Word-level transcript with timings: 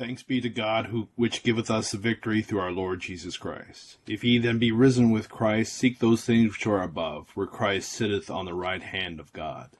Thanks 0.00 0.22
be 0.22 0.40
to 0.40 0.48
God, 0.48 0.86
who 0.86 1.08
which 1.14 1.42
giveth 1.42 1.70
us 1.70 1.90
the 1.90 1.98
victory 1.98 2.40
through 2.40 2.60
our 2.60 2.72
Lord 2.72 3.00
Jesus 3.00 3.36
Christ. 3.36 3.98
If 4.06 4.24
ye 4.24 4.38
then 4.38 4.58
be 4.58 4.72
risen 4.72 5.10
with 5.10 5.28
Christ, 5.28 5.74
seek 5.74 5.98
those 5.98 6.24
things 6.24 6.52
which 6.52 6.66
are 6.66 6.82
above, 6.82 7.28
where 7.34 7.46
Christ 7.46 7.92
sitteth 7.92 8.30
on 8.30 8.46
the 8.46 8.54
right 8.54 8.82
hand 8.82 9.20
of 9.20 9.34
God. 9.34 9.76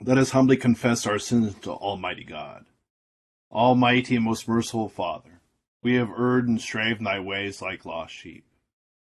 Let 0.00 0.16
us 0.16 0.30
humbly 0.30 0.56
confess 0.56 1.06
our 1.06 1.18
sins 1.18 1.54
to 1.56 1.72
Almighty 1.72 2.24
God. 2.24 2.64
Almighty 3.52 4.16
and 4.16 4.24
most 4.24 4.48
merciful 4.48 4.88
Father, 4.88 5.42
we 5.82 5.96
have 5.96 6.08
erred 6.08 6.48
and 6.48 6.58
strayed 6.58 6.96
in 6.96 7.04
thy 7.04 7.20
ways 7.20 7.60
like 7.60 7.84
lost 7.84 8.14
sheep. 8.14 8.46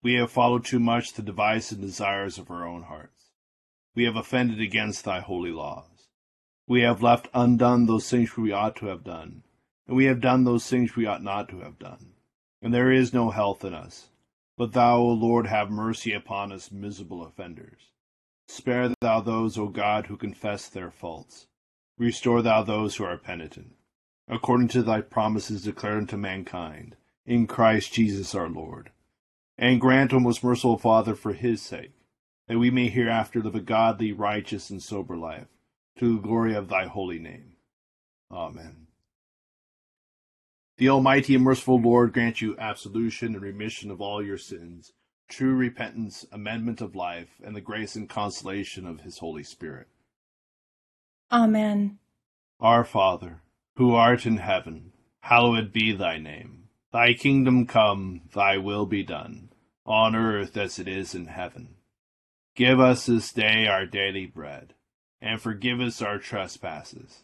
We 0.04 0.14
have 0.14 0.30
followed 0.30 0.64
too 0.64 0.80
much 0.80 1.14
the 1.14 1.24
devices 1.24 1.72
and 1.72 1.82
desires 1.82 2.38
of 2.38 2.52
our 2.52 2.68
own 2.68 2.84
hearts. 2.84 3.32
We 3.96 4.04
have 4.04 4.16
offended 4.16 4.62
against 4.62 5.06
thy 5.06 5.22
holy 5.22 5.52
laws. 5.52 6.10
We 6.68 6.82
have 6.82 7.02
left 7.02 7.30
undone 7.34 7.88
those 7.88 8.08
things 8.08 8.30
which 8.30 8.38
we 8.38 8.52
ought 8.52 8.76
to 8.76 8.86
have 8.86 9.04
done 9.04 9.42
and 9.88 9.96
we 9.96 10.06
have 10.06 10.22
done 10.22 10.44
those 10.44 10.68
things 10.68 10.96
we 10.96 11.06
ought 11.06 11.24
not 11.24 11.50
to 11.50 11.62
have 11.62 11.80
done. 11.80 12.14
And 12.62 12.74
there 12.74 12.92
is 12.92 13.14
no 13.14 13.30
health 13.30 13.64
in 13.64 13.74
us. 13.74 14.10
But 14.58 14.74
thou, 14.74 14.98
O 14.98 15.10
Lord, 15.10 15.48
have 15.48 15.70
mercy 15.70 16.14
upon 16.14 16.52
us 16.52 16.72
miserable 16.72 17.24
offenders. 17.24 17.92
Spare 18.48 18.94
thou 19.02 19.22
those, 19.22 19.58
O 19.58 19.68
God, 19.68 20.08
who 20.08 20.18
confess 20.18 20.68
their 20.68 20.90
faults. 20.90 21.48
Restore 21.98 22.42
thou 22.42 22.64
those 22.64 22.96
who 22.96 23.04
are 23.04 23.18
penitent, 23.18 23.76
according 24.28 24.70
to 24.70 24.82
thy 24.82 25.02
promises 25.02 25.64
declared 25.64 25.98
unto 25.98 26.18
mankind, 26.18 26.96
in 27.26 27.46
Christ 27.46 27.94
Jesus 27.94 28.34
our 28.34 28.50
Lord. 28.50 28.92
And 29.58 29.82
grant, 29.82 30.14
O 30.14 30.20
most 30.20 30.44
merciful 30.44 30.78
Father, 30.78 31.14
for 31.14 31.34
his 31.34 31.62
sake, 31.62 31.94
that 32.48 32.60
we 32.60 32.72
may 32.72 32.90
hereafter 32.90 33.42
live 33.42 33.56
a 33.56 33.62
godly, 33.62 34.12
righteous, 34.12 34.70
and 34.70 34.82
sober 34.82 35.18
life, 35.18 35.48
to 35.98 36.16
the 36.16 36.22
glory 36.22 36.56
of 36.56 36.70
thy 36.70 36.86
holy 36.86 37.20
name. 37.20 37.54
Amen. 38.32 38.87
The 40.78 40.90
Almighty 40.90 41.34
and 41.34 41.44
merciful 41.44 41.82
Lord 41.82 42.14
grant 42.14 42.40
you 42.40 42.56
absolution 42.60 43.34
and 43.34 43.42
remission 43.42 43.90
of 43.90 44.00
all 44.00 44.24
your 44.24 44.38
sins, 44.38 44.94
true 45.28 45.56
repentance, 45.56 46.24
amendment 46.32 46.82
of 46.82 46.96
life, 46.96 47.42
and 47.44 47.56
the 47.56 47.62
grace 47.62 47.96
and 47.96 48.08
consolation 48.08 48.86
of 48.86 49.02
his 49.02 49.18
Holy 49.18 49.42
Spirit. 49.42 49.88
Amen. 51.32 51.98
Our 52.60 52.84
Father, 52.84 53.42
who 53.78 53.96
art 53.96 54.28
in 54.28 54.38
heaven, 54.38 54.92
hallowed 55.22 55.74
be 55.74 55.94
thy 55.94 56.20
name. 56.20 56.70
Thy 56.94 57.14
kingdom 57.14 57.66
come, 57.66 58.22
thy 58.36 58.58
will 58.58 58.86
be 58.86 59.02
done, 59.02 59.50
on 59.84 60.16
earth 60.16 60.56
as 60.58 60.78
it 60.78 60.88
is 60.88 61.16
in 61.16 61.26
heaven. 61.26 61.78
Give 62.56 62.80
us 62.80 63.08
this 63.08 63.34
day 63.34 63.66
our 63.66 63.88
daily 63.88 64.28
bread, 64.28 64.76
and 65.20 65.42
forgive 65.42 65.80
us 65.80 66.04
our 66.04 66.20
trespasses 66.20 67.24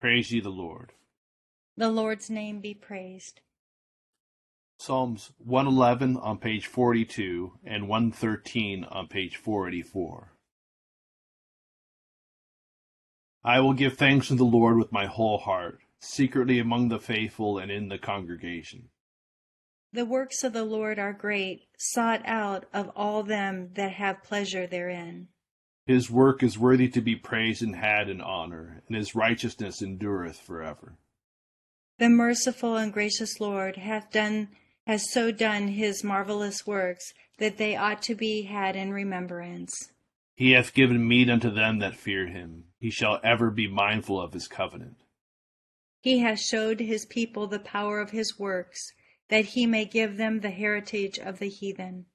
Praise 0.00 0.30
ye 0.30 0.40
the 0.40 0.48
Lord. 0.48 0.92
The 1.76 1.90
Lord's 1.90 2.30
name 2.30 2.60
be 2.60 2.72
praised. 2.72 3.40
Psalms 4.78 5.32
111 5.38 6.16
on 6.16 6.38
page 6.38 6.66
42 6.66 7.52
and 7.64 7.88
113 7.88 8.84
on 8.84 9.08
page 9.08 9.36
484. 9.36 10.32
I 13.44 13.58
will 13.58 13.72
give 13.72 13.96
thanks 13.96 14.28
to 14.28 14.36
the 14.36 14.44
Lord 14.44 14.78
with 14.78 14.92
my 14.92 15.06
whole 15.06 15.38
heart, 15.38 15.80
secretly 15.98 16.60
among 16.60 16.88
the 16.88 17.00
faithful 17.00 17.58
and 17.58 17.70
in 17.70 17.88
the 17.88 17.98
congregation. 17.98 18.90
The 19.92 20.04
works 20.04 20.44
of 20.44 20.52
the 20.52 20.64
Lord 20.64 21.00
are 21.00 21.12
great, 21.12 21.62
sought 21.76 22.22
out 22.24 22.66
of 22.72 22.90
all 22.94 23.24
them 23.24 23.70
that 23.74 23.92
have 23.92 24.22
pleasure 24.22 24.66
therein. 24.68 25.28
His 25.88 26.10
work 26.10 26.42
is 26.42 26.58
worthy 26.58 26.90
to 26.90 27.00
be 27.00 27.16
praised 27.16 27.62
and 27.62 27.74
had 27.74 28.10
in 28.10 28.20
honor, 28.20 28.82
and 28.86 28.94
his 28.94 29.14
righteousness 29.14 29.80
endureth 29.80 30.38
forever. 30.38 30.98
The 31.98 32.10
merciful 32.10 32.76
and 32.76 32.92
gracious 32.92 33.40
Lord 33.40 33.76
hath 33.76 34.12
done 34.12 34.50
has 34.86 35.10
so 35.10 35.30
done 35.30 35.68
his 35.68 36.04
marvelous 36.04 36.66
works 36.66 37.14
that 37.38 37.56
they 37.56 37.74
ought 37.74 38.02
to 38.02 38.14
be 38.14 38.42
had 38.42 38.76
in 38.76 38.92
remembrance. 38.92 39.90
He 40.34 40.50
hath 40.50 40.74
given 40.74 41.08
meat 41.08 41.30
unto 41.30 41.50
them 41.50 41.78
that 41.78 41.96
fear 41.96 42.26
him. 42.26 42.64
He 42.78 42.90
shall 42.90 43.18
ever 43.24 43.50
be 43.50 43.66
mindful 43.66 44.20
of 44.20 44.34
his 44.34 44.46
covenant. 44.46 45.04
He 46.02 46.18
hath 46.18 46.40
showed 46.40 46.80
his 46.80 47.06
people 47.06 47.46
the 47.46 47.58
power 47.58 47.98
of 47.98 48.10
his 48.10 48.38
works, 48.38 48.92
that 49.30 49.46
he 49.46 49.64
may 49.64 49.86
give 49.86 50.18
them 50.18 50.40
the 50.40 50.50
heritage 50.50 51.18
of 51.18 51.38
the 51.38 51.48
heathen. 51.48 52.06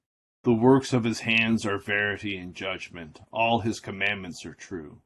The 0.44 0.54
works 0.54 0.92
of 0.92 1.06
his 1.06 1.22
hands 1.22 1.66
are 1.66 1.78
verity 1.78 2.36
and 2.36 2.54
judgment. 2.54 3.22
All 3.32 3.62
his 3.62 3.80
commandments 3.80 4.46
are 4.46 4.54
true. 4.54 5.00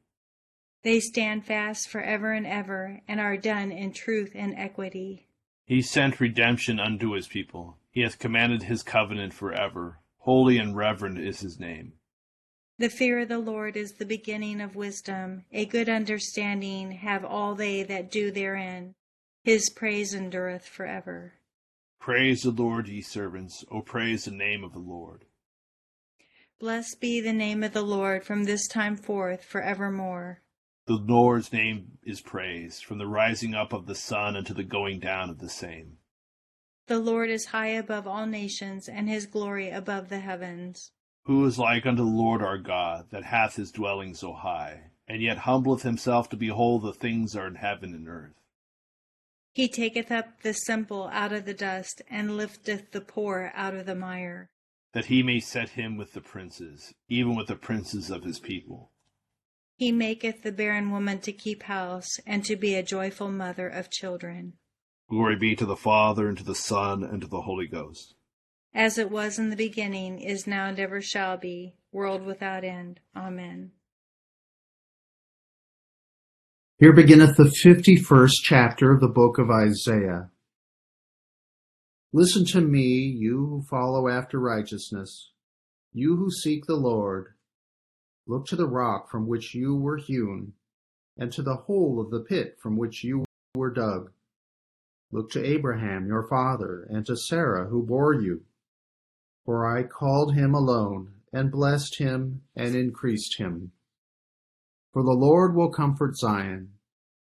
They 0.82 0.98
stand 0.98 1.44
fast 1.46 1.88
for 1.88 2.00
ever 2.00 2.32
and 2.32 2.46
ever, 2.46 3.00
and 3.06 3.20
are 3.20 3.36
done 3.36 3.70
in 3.70 3.92
truth 3.92 4.32
and 4.34 4.54
equity. 4.56 5.28
He 5.64 5.80
sent 5.80 6.18
redemption 6.18 6.80
unto 6.80 7.12
his 7.12 7.28
people. 7.28 7.76
He 7.90 8.00
hath 8.00 8.18
commanded 8.18 8.64
his 8.64 8.82
covenant 8.82 9.32
for 9.32 9.52
ever. 9.52 10.00
Holy 10.18 10.58
and 10.58 10.74
reverend 10.74 11.18
is 11.18 11.40
his 11.40 11.60
name. 11.60 11.92
The 12.78 12.88
fear 12.88 13.20
of 13.20 13.28
the 13.28 13.38
Lord 13.38 13.76
is 13.76 13.92
the 13.92 14.06
beginning 14.06 14.60
of 14.60 14.74
wisdom. 14.74 15.44
A 15.52 15.66
good 15.66 15.88
understanding 15.88 16.92
have 16.92 17.24
all 17.24 17.54
they 17.54 17.84
that 17.84 18.10
do 18.10 18.30
therein. 18.30 18.94
His 19.44 19.70
praise 19.70 20.14
endureth 20.14 20.66
for 20.66 20.86
ever. 20.86 21.34
Praise 22.00 22.42
the 22.42 22.50
Lord, 22.50 22.88
ye 22.88 23.02
servants. 23.02 23.64
O 23.70 23.82
praise 23.82 24.24
the 24.24 24.30
name 24.30 24.64
of 24.64 24.72
the 24.72 24.78
Lord. 24.78 25.24
Blessed 26.60 27.00
be 27.00 27.20
the 27.20 27.32
name 27.32 27.62
of 27.62 27.72
the 27.72 27.82
Lord 27.82 28.24
from 28.24 28.42
this 28.42 28.66
time 28.66 28.96
forth 28.96 29.44
for 29.44 29.62
evermore. 29.62 30.42
The 30.86 30.94
Lord's 30.94 31.52
name 31.52 31.98
is 32.02 32.20
praised 32.20 32.84
from 32.84 32.98
the 32.98 33.06
rising 33.06 33.54
up 33.54 33.72
of 33.72 33.86
the 33.86 33.94
sun 33.94 34.34
unto 34.34 34.52
the 34.52 34.64
going 34.64 34.98
down 34.98 35.30
of 35.30 35.38
the 35.38 35.48
same. 35.48 35.98
The 36.88 36.98
Lord 36.98 37.30
is 37.30 37.46
high 37.46 37.68
above 37.68 38.08
all 38.08 38.26
nations, 38.26 38.88
and 38.88 39.08
his 39.08 39.24
glory 39.24 39.70
above 39.70 40.08
the 40.08 40.18
heavens. 40.18 40.90
Who 41.26 41.46
is 41.46 41.60
like 41.60 41.86
unto 41.86 42.02
the 42.02 42.10
Lord 42.10 42.42
our 42.42 42.58
God, 42.58 43.10
that 43.10 43.26
hath 43.26 43.54
his 43.54 43.70
dwelling 43.70 44.14
so 44.14 44.32
high, 44.32 44.90
and 45.06 45.22
yet 45.22 45.38
humbleth 45.38 45.82
himself 45.82 46.28
to 46.30 46.36
behold 46.36 46.82
the 46.82 46.92
things 46.92 47.34
that 47.34 47.40
are 47.40 47.46
in 47.46 47.54
heaven 47.54 47.94
and 47.94 48.08
earth? 48.08 48.34
He 49.52 49.68
taketh 49.68 50.10
up 50.10 50.42
the 50.42 50.54
simple 50.54 51.06
out 51.12 51.32
of 51.32 51.44
the 51.44 51.54
dust, 51.54 52.02
and 52.10 52.36
lifteth 52.36 52.90
the 52.90 53.00
poor 53.00 53.52
out 53.54 53.74
of 53.74 53.86
the 53.86 53.94
mire 53.94 54.50
that 54.92 55.06
he 55.06 55.22
may 55.22 55.40
set 55.40 55.70
him 55.70 55.96
with 55.96 56.12
the 56.12 56.20
princes, 56.20 56.94
even 57.08 57.36
with 57.36 57.46
the 57.46 57.54
princes 57.56 58.10
of 58.10 58.24
his 58.24 58.38
people. 58.38 58.90
He 59.76 59.92
maketh 59.92 60.42
the 60.42 60.52
barren 60.52 60.90
woman 60.90 61.20
to 61.20 61.32
keep 61.32 61.64
house, 61.64 62.18
and 62.26 62.44
to 62.44 62.56
be 62.56 62.74
a 62.74 62.82
joyful 62.82 63.30
mother 63.30 63.68
of 63.68 63.90
children. 63.90 64.54
Glory 65.08 65.36
be 65.36 65.54
to 65.56 65.66
the 65.66 65.76
Father, 65.76 66.28
and 66.28 66.36
to 66.38 66.44
the 66.44 66.54
Son, 66.54 67.04
and 67.04 67.20
to 67.20 67.28
the 67.28 67.42
Holy 67.42 67.66
Ghost. 67.66 68.14
As 68.74 68.98
it 68.98 69.10
was 69.10 69.38
in 69.38 69.50
the 69.50 69.56
beginning, 69.56 70.20
is 70.20 70.46
now, 70.46 70.66
and 70.66 70.78
ever 70.78 71.00
shall 71.00 71.36
be, 71.36 71.74
world 71.92 72.24
without 72.24 72.64
end. 72.64 73.00
Amen. 73.16 73.72
Here 76.78 76.92
beginneth 76.92 77.36
the 77.36 77.50
fifty 77.50 77.96
first 77.96 78.42
chapter 78.44 78.92
of 78.92 79.00
the 79.00 79.08
book 79.08 79.38
of 79.38 79.50
Isaiah. 79.50 80.30
Listen 82.12 82.46
to 82.46 82.62
me, 82.62 83.04
you 83.04 83.44
who 83.46 83.62
follow 83.68 84.08
after 84.08 84.40
righteousness, 84.40 85.30
you 85.92 86.16
who 86.16 86.30
seek 86.30 86.64
the 86.64 86.74
Lord. 86.74 87.34
Look 88.26 88.46
to 88.46 88.56
the 88.56 88.66
rock 88.66 89.10
from 89.10 89.26
which 89.26 89.54
you 89.54 89.76
were 89.76 89.98
hewn, 89.98 90.54
and 91.18 91.30
to 91.32 91.42
the 91.42 91.56
hole 91.56 92.00
of 92.00 92.10
the 92.10 92.20
pit 92.20 92.56
from 92.62 92.78
which 92.78 93.04
you 93.04 93.26
were 93.54 93.70
dug. 93.70 94.10
Look 95.12 95.30
to 95.32 95.44
Abraham 95.44 96.06
your 96.06 96.26
father, 96.26 96.86
and 96.88 97.04
to 97.04 97.14
Sarah 97.14 97.68
who 97.68 97.82
bore 97.82 98.14
you. 98.14 98.44
For 99.44 99.66
I 99.66 99.82
called 99.82 100.34
him 100.34 100.54
alone, 100.54 101.12
and 101.30 101.52
blessed 101.52 101.98
him, 101.98 102.40
and 102.56 102.74
increased 102.74 103.36
him. 103.36 103.72
For 104.94 105.02
the 105.02 105.12
Lord 105.12 105.54
will 105.54 105.70
comfort 105.70 106.16
Zion, 106.16 106.72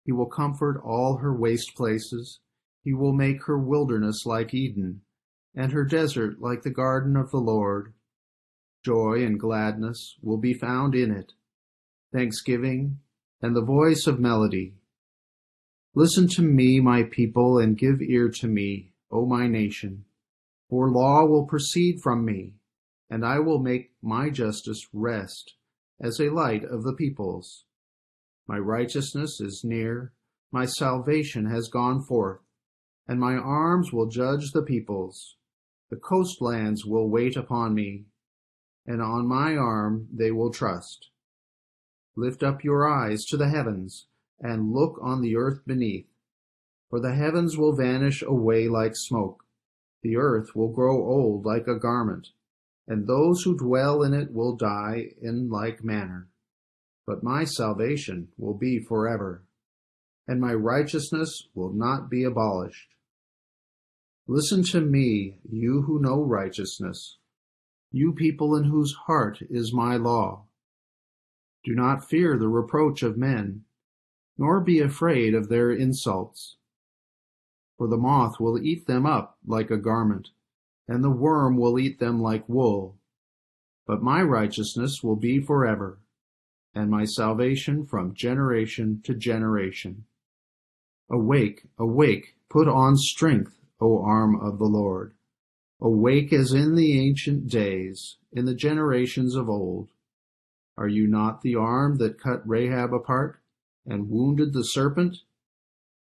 he 0.05 0.13
will 0.13 0.29
comfort 0.29 0.79
all 0.81 1.17
her 1.17 1.35
waste 1.35 1.75
places 1.75 2.39
he 2.83 2.93
will 2.93 3.13
make 3.13 3.43
her 3.45 3.59
wilderness 3.59 4.25
like 4.25 4.53
Eden, 4.53 5.01
and 5.55 5.71
her 5.71 5.85
desert 5.85 6.39
like 6.39 6.61
the 6.61 6.69
garden 6.69 7.15
of 7.15 7.31
the 7.31 7.37
Lord. 7.37 7.93
Joy 8.85 9.25
and 9.25 9.39
gladness 9.39 10.17
will 10.21 10.37
be 10.37 10.53
found 10.53 10.95
in 10.95 11.11
it, 11.11 11.33
thanksgiving 12.13 12.99
and 13.41 13.55
the 13.55 13.61
voice 13.61 14.05
of 14.07 14.19
melody. 14.19 14.75
Listen 15.95 16.27
to 16.29 16.41
me, 16.41 16.79
my 16.79 17.03
people, 17.03 17.57
and 17.57 17.77
give 17.77 18.01
ear 18.01 18.29
to 18.29 18.47
me, 18.47 18.93
O 19.11 19.25
my 19.25 19.47
nation. 19.47 20.05
For 20.69 20.89
law 20.89 21.25
will 21.25 21.47
proceed 21.47 21.99
from 22.01 22.25
me, 22.25 22.53
and 23.09 23.25
I 23.25 23.39
will 23.39 23.59
make 23.59 23.91
my 24.01 24.29
justice 24.29 24.87
rest 24.93 25.55
as 25.99 26.19
a 26.19 26.29
light 26.29 26.63
of 26.63 26.83
the 26.83 26.93
peoples. 26.93 27.65
My 28.47 28.57
righteousness 28.57 29.39
is 29.41 29.63
near, 29.63 30.13
my 30.51 30.65
salvation 30.65 31.45
has 31.45 31.67
gone 31.67 32.03
forth, 32.03 32.41
and 33.09 33.19
my 33.19 33.33
arms 33.33 33.91
will 33.91 34.05
judge 34.05 34.51
the 34.51 34.61
peoples. 34.61 35.35
The 35.89 35.95
coastlands 35.95 36.85
will 36.85 37.09
wait 37.09 37.35
upon 37.35 37.73
me, 37.73 38.05
and 38.85 39.01
on 39.01 39.27
my 39.27 39.55
arm 39.55 40.07
they 40.13 40.29
will 40.29 40.51
trust. 40.51 41.09
Lift 42.15 42.43
up 42.43 42.63
your 42.63 42.87
eyes 42.87 43.25
to 43.25 43.35
the 43.35 43.49
heavens, 43.49 44.05
and 44.39 44.73
look 44.73 44.99
on 45.01 45.23
the 45.23 45.35
earth 45.35 45.61
beneath. 45.65 46.05
For 46.91 46.99
the 46.99 47.15
heavens 47.15 47.57
will 47.57 47.75
vanish 47.75 48.21
away 48.21 48.67
like 48.67 48.95
smoke, 48.95 49.43
the 50.03 50.15
earth 50.15 50.55
will 50.55 50.69
grow 50.71 51.03
old 51.03 51.47
like 51.47 51.67
a 51.67 51.79
garment, 51.79 52.27
and 52.87 53.07
those 53.07 53.41
who 53.41 53.57
dwell 53.57 54.03
in 54.03 54.13
it 54.13 54.31
will 54.31 54.55
die 54.55 55.13
in 55.19 55.49
like 55.49 55.83
manner. 55.83 56.27
But 57.07 57.23
my 57.23 57.43
salvation 57.43 58.27
will 58.37 58.53
be 58.53 58.77
forever, 58.77 59.41
and 60.27 60.39
my 60.39 60.53
righteousness 60.53 61.47
will 61.55 61.73
not 61.73 62.07
be 62.07 62.23
abolished. 62.23 62.93
Listen 64.31 64.61
to 64.61 64.79
me, 64.79 65.39
you 65.49 65.81
who 65.87 65.99
know 65.99 66.21
righteousness, 66.21 67.17
you 67.91 68.13
people 68.13 68.55
in 68.55 68.65
whose 68.65 68.93
heart 69.07 69.39
is 69.49 69.73
my 69.73 69.95
law. 69.95 70.45
Do 71.65 71.73
not 71.73 72.07
fear 72.07 72.37
the 72.37 72.47
reproach 72.47 73.01
of 73.01 73.17
men, 73.17 73.63
nor 74.37 74.61
be 74.61 74.81
afraid 74.81 75.33
of 75.33 75.49
their 75.49 75.71
insults. 75.71 76.57
For 77.75 77.87
the 77.87 77.97
moth 77.97 78.39
will 78.39 78.59
eat 78.59 78.85
them 78.85 79.03
up 79.03 79.39
like 79.47 79.71
a 79.71 79.77
garment, 79.77 80.29
and 80.87 81.03
the 81.03 81.09
worm 81.09 81.57
will 81.57 81.79
eat 81.79 81.97
them 81.97 82.21
like 82.21 82.47
wool. 82.47 82.99
But 83.87 84.03
my 84.03 84.21
righteousness 84.21 85.01
will 85.01 85.15
be 85.15 85.39
forever, 85.39 85.97
and 86.75 86.91
my 86.91 87.05
salvation 87.05 87.83
from 87.83 88.13
generation 88.13 89.01
to 89.05 89.15
generation. 89.15 90.05
Awake, 91.09 91.63
awake, 91.79 92.35
put 92.47 92.67
on 92.67 92.95
strength, 92.95 93.58
O 93.81 94.01
arm 94.01 94.39
of 94.39 94.59
the 94.59 94.65
Lord. 94.65 95.13
Awake 95.81 96.33
as 96.33 96.51
in 96.51 96.75
the 96.75 96.99
ancient 96.99 97.47
days, 97.47 98.17
in 98.31 98.45
the 98.45 98.53
generations 98.53 99.35
of 99.35 99.49
old. 99.49 99.89
Are 100.77 100.87
you 100.87 101.07
not 101.07 101.41
the 101.41 101.55
arm 101.55 101.97
that 101.97 102.19
cut 102.19 102.47
Rahab 102.47 102.93
apart, 102.93 103.39
and 103.85 104.09
wounded 104.09 104.53
the 104.53 104.63
serpent? 104.63 105.17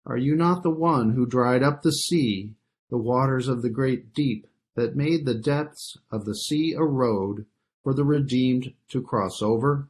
Are 0.06 0.18
you 0.18 0.36
not 0.36 0.62
the 0.62 0.70
one 0.70 1.14
who 1.14 1.26
dried 1.26 1.64
up 1.64 1.82
the 1.82 1.92
sea, 1.92 2.56
the 2.90 2.98
waters 2.98 3.48
of 3.48 3.64
the 3.64 3.70
great 3.70 4.14
deep, 4.14 4.48
that 4.76 4.96
made 4.96 5.26
the 5.26 5.34
depths 5.34 5.98
of 6.12 6.26
the 6.26 6.36
sea 6.36 6.74
a 6.74 6.84
road 6.84 7.46
for 7.84 7.94
the 7.94 8.06
redeemed 8.06 8.74
to 8.90 9.02
cross 9.02 9.42
over? 9.42 9.88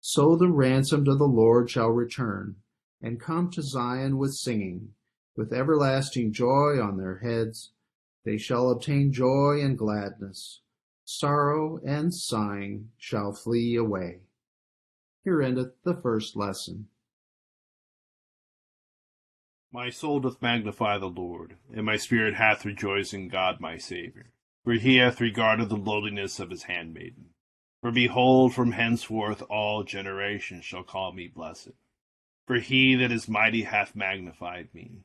So 0.00 0.36
the 0.36 0.50
ransomed 0.50 1.08
of 1.08 1.18
the 1.18 1.24
Lord 1.24 1.68
shall 1.68 1.90
return, 1.90 2.56
and 3.02 3.20
come 3.20 3.50
to 3.50 3.62
Zion 3.62 4.18
with 4.18 4.34
singing, 4.34 4.94
with 5.36 5.52
everlasting 5.52 6.32
joy 6.32 6.80
on 6.80 6.96
their 6.96 7.18
heads. 7.18 7.70
They 8.24 8.38
shall 8.38 8.70
obtain 8.70 9.12
joy 9.12 9.60
and 9.62 9.78
gladness. 9.78 10.60
Sorrow 11.04 11.78
and 11.86 12.12
sighing 12.12 12.90
shall 12.96 13.32
flee 13.32 13.76
away. 13.76 14.20
Here 15.22 15.42
endeth 15.42 15.74
the 15.84 15.94
first 15.94 16.36
lesson. 16.36 16.88
My 19.72 19.90
soul 19.90 20.20
doth 20.20 20.40
magnify 20.40 20.98
the 20.98 21.06
Lord, 21.06 21.56
and 21.72 21.84
my 21.84 21.96
spirit 21.96 22.34
hath 22.34 22.64
rejoiced 22.64 23.12
in 23.12 23.28
God 23.28 23.60
my 23.60 23.76
Saviour. 23.76 24.26
For 24.64 24.72
he 24.72 24.96
hath 24.96 25.20
regarded 25.20 25.68
the 25.68 25.76
lowliness 25.76 26.40
of 26.40 26.50
his 26.50 26.64
handmaiden. 26.64 27.26
For 27.82 27.92
behold, 27.92 28.52
from 28.52 28.72
henceforth 28.72 29.42
all 29.42 29.84
generations 29.84 30.64
shall 30.64 30.82
call 30.82 31.12
me 31.12 31.28
blessed. 31.28 31.72
For 32.46 32.56
he 32.56 32.96
that 32.96 33.12
is 33.12 33.28
mighty 33.28 33.62
hath 33.62 33.94
magnified 33.94 34.74
me, 34.74 35.04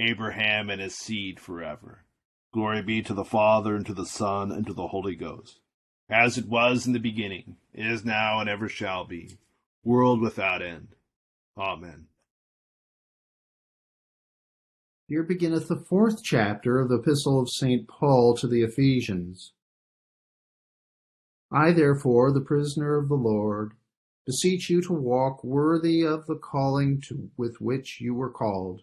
Abraham 0.00 0.70
and 0.70 0.80
his 0.80 0.96
seed 0.96 1.38
forever. 1.38 2.04
Glory 2.52 2.82
be 2.82 3.02
to 3.02 3.14
the 3.14 3.24
Father, 3.24 3.76
and 3.76 3.86
to 3.86 3.94
the 3.94 4.06
Son, 4.06 4.50
and 4.50 4.66
to 4.66 4.72
the 4.72 4.88
Holy 4.88 5.14
Ghost, 5.14 5.60
as 6.08 6.38
it 6.38 6.48
was 6.48 6.86
in 6.86 6.92
the 6.92 6.98
beginning, 6.98 7.56
is 7.74 8.04
now, 8.04 8.40
and 8.40 8.48
ever 8.48 8.68
shall 8.68 9.04
be, 9.04 9.36
world 9.84 10.20
without 10.20 10.62
end. 10.62 10.88
Amen. 11.56 12.06
Here 15.06 15.22
beginneth 15.22 15.68
the 15.68 15.84
fourth 15.88 16.22
chapter 16.22 16.80
of 16.80 16.88
the 16.88 16.96
Epistle 16.96 17.40
of 17.40 17.50
St. 17.50 17.86
Paul 17.86 18.36
to 18.36 18.48
the 18.48 18.62
Ephesians. 18.62 19.52
I, 21.52 21.72
therefore, 21.72 22.32
the 22.32 22.40
prisoner 22.40 22.96
of 22.96 23.08
the 23.08 23.16
Lord, 23.16 23.72
beseech 24.24 24.70
you 24.70 24.80
to 24.82 24.92
walk 24.92 25.42
worthy 25.42 26.02
of 26.02 26.26
the 26.26 26.36
calling 26.36 27.00
to, 27.08 27.30
with 27.36 27.60
which 27.60 28.00
you 28.00 28.14
were 28.14 28.30
called, 28.30 28.82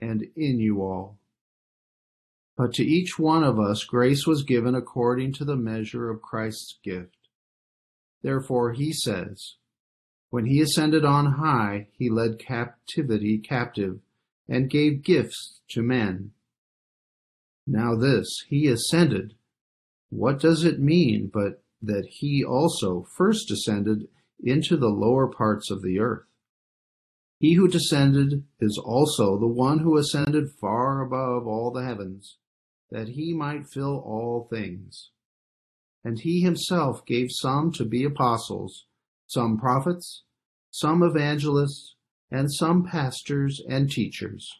and 0.00 0.26
in 0.36 0.58
you 0.58 0.82
all. 0.82 1.18
But 2.56 2.72
to 2.74 2.84
each 2.84 3.18
one 3.18 3.42
of 3.42 3.58
us 3.58 3.84
grace 3.84 4.26
was 4.26 4.44
given 4.44 4.74
according 4.74 5.32
to 5.34 5.44
the 5.44 5.56
measure 5.56 6.10
of 6.10 6.22
Christ's 6.22 6.78
gift. 6.82 7.16
Therefore 8.22 8.72
he 8.72 8.92
says, 8.92 9.56
When 10.30 10.46
he 10.46 10.60
ascended 10.60 11.04
on 11.04 11.32
high, 11.32 11.88
he 11.92 12.08
led 12.08 12.38
captivity 12.38 13.38
captive 13.38 14.00
and 14.48 14.70
gave 14.70 15.02
gifts 15.02 15.60
to 15.70 15.82
men. 15.82 16.32
Now 17.66 17.96
this, 17.96 18.44
he 18.48 18.68
ascended. 18.68 19.34
What 20.10 20.38
does 20.38 20.64
it 20.64 20.78
mean 20.78 21.30
but 21.32 21.62
that 21.82 22.06
he 22.08 22.44
also 22.44 23.06
first 23.16 23.48
descended 23.48 24.08
into 24.42 24.76
the 24.76 24.88
lower 24.88 25.26
parts 25.26 25.70
of 25.70 25.82
the 25.82 25.98
earth? 25.98 26.26
He 27.44 27.52
who 27.52 27.68
descended 27.68 28.44
is 28.58 28.80
also 28.82 29.38
the 29.38 29.46
one 29.46 29.80
who 29.80 29.98
ascended 29.98 30.48
far 30.58 31.02
above 31.02 31.46
all 31.46 31.70
the 31.70 31.84
heavens, 31.84 32.38
that 32.90 33.08
he 33.08 33.34
might 33.34 33.68
fill 33.68 33.98
all 33.98 34.48
things. 34.48 35.10
And 36.02 36.18
he 36.18 36.40
himself 36.40 37.04
gave 37.04 37.26
some 37.30 37.70
to 37.72 37.84
be 37.84 38.02
apostles, 38.02 38.86
some 39.26 39.58
prophets, 39.58 40.22
some 40.70 41.02
evangelists, 41.02 41.96
and 42.30 42.50
some 42.50 42.82
pastors 42.82 43.60
and 43.68 43.90
teachers, 43.90 44.50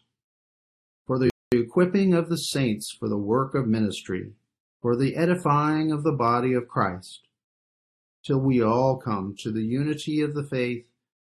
for 1.07 1.17
the 1.17 1.31
equipping 1.51 2.13
of 2.13 2.29
the 2.29 2.37
saints 2.37 2.95
for 2.99 3.09
the 3.09 3.17
work 3.17 3.55
of 3.55 3.67
ministry, 3.67 4.33
for 4.79 4.95
the 4.95 5.15
edifying 5.15 5.91
of 5.91 6.03
the 6.03 6.11
body 6.13 6.53
of 6.53 6.67
Christ, 6.67 7.21
till 8.23 8.41
we 8.41 8.61
all 8.61 8.97
come 8.97 9.33
to 9.39 9.51
the 9.51 9.65
unity 9.65 10.21
of 10.21 10.35
the 10.35 10.47
faith 10.47 10.85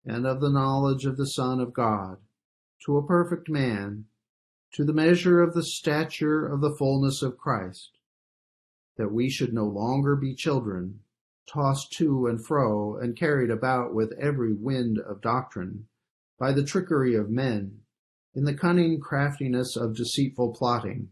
and 0.05 0.25
of 0.25 0.41
the 0.41 0.49
knowledge 0.49 1.05
of 1.05 1.17
the 1.17 1.27
Son 1.27 1.59
of 1.59 1.73
God, 1.73 2.17
to 2.85 2.97
a 2.97 3.05
perfect 3.05 3.49
man, 3.49 4.05
to 4.73 4.83
the 4.83 4.93
measure 4.93 5.41
of 5.41 5.53
the 5.53 5.63
stature 5.63 6.47
of 6.47 6.61
the 6.61 6.75
fullness 6.77 7.21
of 7.21 7.37
Christ, 7.37 7.91
that 8.97 9.11
we 9.11 9.29
should 9.29 9.53
no 9.53 9.65
longer 9.65 10.15
be 10.15 10.33
children, 10.33 11.01
tossed 11.47 11.91
to 11.93 12.27
and 12.27 12.43
fro 12.43 12.95
and 12.97 13.17
carried 13.17 13.49
about 13.49 13.93
with 13.93 14.13
every 14.19 14.53
wind 14.53 14.99
of 14.99 15.21
doctrine 15.21 15.87
by 16.39 16.51
the 16.51 16.63
trickery 16.63 17.15
of 17.15 17.29
men, 17.29 17.81
in 18.33 18.45
the 18.45 18.53
cunning 18.53 18.99
craftiness 18.99 19.75
of 19.75 19.95
deceitful 19.95 20.53
plotting, 20.53 21.09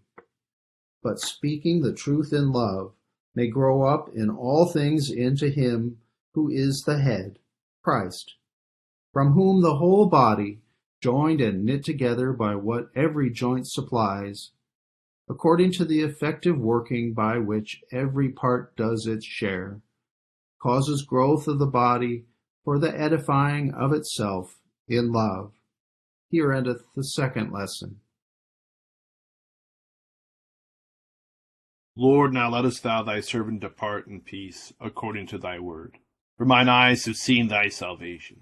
but 1.04 1.20
speaking 1.20 1.82
the 1.82 1.94
truth 1.94 2.34
in 2.34 2.52
love, 2.52 2.94
may 3.36 3.48
grow 3.48 3.84
up 3.84 4.10
in 4.14 4.30
all 4.30 4.66
things 4.66 5.10
into 5.12 5.50
him 5.50 5.98
who 6.34 6.50
is 6.50 6.84
the 6.86 7.00
head, 7.00 7.40
Christ, 7.84 8.36
from 9.14 9.34
whom 9.34 9.62
the 9.62 9.76
whole 9.76 10.08
body, 10.08 10.60
joined 11.02 11.42
and 11.42 11.64
knit 11.64 11.84
together 11.84 12.34
by 12.34 12.56
what 12.56 12.90
every 12.96 13.30
joint 13.30 13.68
supplies, 13.68 14.52
according 15.30 15.72
to 15.72 15.86
the 15.86 16.02
effective 16.02 16.58
working 16.58 17.14
by 17.14 17.38
which 17.38 17.82
every 17.92 18.30
part 18.30 18.76
does 18.76 19.06
its 19.06 19.26
share, 19.26 19.82
causes 20.62 21.04
growth 21.04 21.48
of 21.48 21.60
the 21.60 21.66
body 21.66 22.26
for 22.64 22.78
the 22.78 23.00
edifying 23.00 23.74
of 23.74 23.94
itself 23.94 24.60
in 24.88 25.12
love. 25.12 25.54
Here 26.30 26.52
endeth 26.52 26.84
the 26.96 27.04
second 27.04 27.52
lesson. 27.52 28.02
Lord, 31.96 32.34
now 32.34 32.50
lettest 32.50 32.84
thou 32.84 33.04
thy 33.04 33.20
servant 33.20 33.60
depart 33.60 34.08
in 34.08 34.22
peace, 34.22 34.72
according 34.80 35.28
to 35.28 35.38
thy 35.38 35.60
word. 35.60 35.98
For 36.38 36.46
mine 36.46 36.70
eyes 36.70 37.06
have 37.06 37.18
seen 37.18 37.48
thy 37.48 37.68
salvation, 37.68 38.42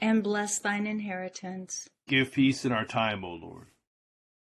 and 0.00 0.22
bless 0.22 0.58
thine 0.58 0.86
inheritance. 0.86 1.88
Give 2.08 2.32
peace 2.32 2.64
in 2.64 2.72
our 2.72 2.84
time, 2.84 3.24
O 3.24 3.32
Lord. 3.32 3.68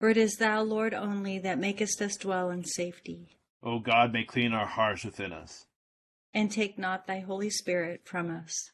For 0.00 0.09
it 0.09 0.16
is 0.16 0.37
thou, 0.37 0.62
Lord, 0.62 0.94
only 0.94 1.38
that 1.38 1.59
makest 1.59 2.02
us 2.02 2.16
dwell 2.16 2.50
in 2.50 2.64
safety. 2.64 3.37
O 3.62 3.78
God, 3.78 4.12
may 4.12 4.25
clean 4.25 4.52
our 4.52 4.66
hearts 4.66 5.04
within 5.04 5.32
us, 5.32 5.66
and 6.35 6.50
take 6.50 6.78
not 6.78 7.06
thy 7.06 7.21
Holy 7.21 7.50
Spirit 7.50 8.02
from 8.04 8.30
us. 8.30 8.73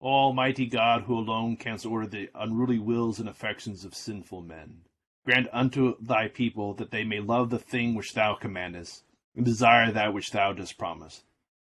Almighty 0.00 0.66
God, 0.66 1.02
who 1.02 1.18
alone 1.18 1.56
canst 1.56 1.86
order 1.86 2.06
the 2.06 2.28
unruly 2.34 2.78
wills 2.78 3.18
and 3.18 3.28
affections 3.28 3.84
of 3.84 3.94
sinful 3.94 4.42
men 4.42 4.82
Grant 5.24 5.48
unto 5.54 5.96
thy 6.02 6.28
people 6.28 6.74
that 6.74 6.90
they 6.90 7.02
may 7.02 7.18
love 7.18 7.48
the 7.48 7.58
thing 7.58 7.94
which 7.94 8.12
thou 8.12 8.34
commandest, 8.34 9.04
and 9.34 9.42
desire 9.42 9.90
that 9.90 10.12
which 10.12 10.32
thou 10.32 10.52
dost 10.52 10.76
promise. 10.76 11.24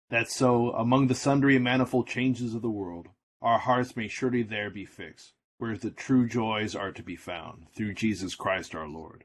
That 0.09 0.29
so, 0.29 0.71
among 0.73 1.07
the 1.07 1.15
sundry 1.15 1.55
and 1.55 1.63
manifold 1.63 2.07
changes 2.07 2.53
of 2.53 2.61
the 2.61 2.69
world, 2.69 3.07
our 3.41 3.59
hearts 3.59 3.95
may 3.95 4.07
surely 4.07 4.43
there 4.43 4.69
be 4.69 4.85
fixed, 4.85 5.33
where 5.57 5.77
the 5.77 5.91
true 5.91 6.27
joys 6.27 6.75
are 6.75 6.91
to 6.91 7.03
be 7.03 7.15
found, 7.15 7.67
through 7.75 7.93
Jesus 7.93 8.35
Christ 8.35 8.75
our 8.75 8.87
Lord. 8.87 9.23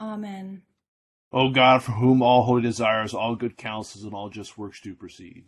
Amen. 0.00 0.62
O 1.32 1.50
God, 1.50 1.82
from 1.82 1.94
whom 1.94 2.22
all 2.22 2.44
holy 2.44 2.62
desires, 2.62 3.12
all 3.12 3.34
good 3.34 3.56
counsels, 3.56 4.04
and 4.04 4.14
all 4.14 4.28
just 4.28 4.56
works 4.56 4.80
do 4.80 4.94
proceed, 4.94 5.44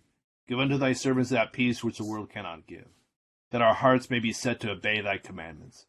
give 0.48 0.58
unto 0.58 0.76
thy 0.76 0.92
servants 0.92 1.30
that 1.30 1.52
peace 1.52 1.84
which 1.84 1.98
the 1.98 2.04
world 2.04 2.28
cannot 2.30 2.66
give, 2.66 2.88
that 3.50 3.62
our 3.62 3.74
hearts 3.74 4.10
may 4.10 4.18
be 4.18 4.32
set 4.32 4.58
to 4.60 4.70
obey 4.70 5.00
thy 5.00 5.18
commandments, 5.18 5.86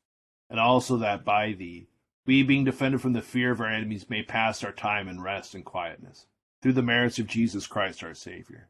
and 0.50 0.60
also 0.60 0.98
that 0.98 1.26
by 1.26 1.54
thee 1.54 1.88
we, 2.28 2.44
being 2.44 2.66
defended 2.66 3.02
from 3.02 3.14
the 3.14 3.22
fear 3.22 3.52
of 3.52 3.62
our 3.62 3.72
enemies, 3.72 4.10
may 4.10 4.22
pass 4.22 4.64
our 4.64 4.74
time 4.74 5.08
in 5.08 5.22
rest 5.22 5.56
and 5.56 5.64
quietness, 5.66 6.26
through 6.62 6.74
the 6.74 6.84
merits 6.84 7.18
of 7.18 7.26
Jesus 7.26 7.66
Christ 7.66 8.04
our 8.04 8.14
Savior. 8.14 8.68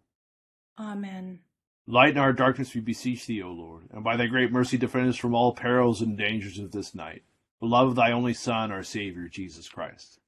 Amen. 0.79 1.39
Lighten 1.87 2.17
our 2.17 2.33
darkness, 2.33 2.75
we 2.75 2.81
beseech 2.81 3.25
thee, 3.25 3.41
O 3.41 3.49
Lord, 3.49 3.83
and 3.91 4.03
by 4.03 4.17
thy 4.17 4.27
great 4.27 4.51
mercy 4.51 4.77
defend 4.77 5.07
us 5.09 5.15
from 5.15 5.33
all 5.33 5.53
perils 5.53 6.01
and 6.01 6.17
dangers 6.17 6.59
of 6.59 6.71
this 6.71 6.93
night. 6.93 7.23
The 7.61 7.67
love 7.67 7.87
of 7.87 7.95
thy 7.95 8.11
only 8.11 8.33
Son, 8.33 8.71
our 8.71 8.83
Savior, 8.83 9.29
Jesus 9.29 9.69
Christ. 9.69 10.19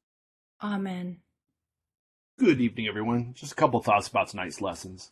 Amen. 0.63 1.17
Good 2.37 2.61
evening, 2.61 2.87
everyone. 2.87 3.33
Just 3.33 3.51
a 3.51 3.55
couple 3.55 3.81
thoughts 3.81 4.07
about 4.07 4.29
tonight's 4.29 4.61
lessons. 4.61 5.11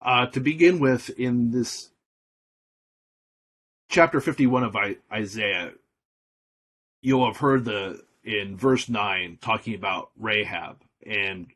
Uh, 0.00 0.26
to 0.26 0.40
begin 0.40 0.78
with, 0.78 1.10
in 1.10 1.50
this 1.50 1.90
chapter 3.90 4.20
51 4.20 4.64
of 4.64 4.76
Isaiah, 5.12 5.72
you'll 7.02 7.26
have 7.26 7.36
heard 7.36 7.64
the 7.64 8.02
in 8.24 8.56
verse 8.56 8.88
9 8.88 9.38
talking 9.40 9.74
about 9.74 10.10
Rahab 10.18 10.82
and 11.06 11.46